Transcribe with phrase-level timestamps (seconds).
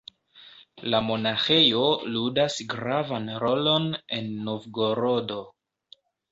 [0.93, 1.83] La monaĥejo
[2.15, 3.89] ludas gravan rolon
[4.21, 5.41] en Novgorodo.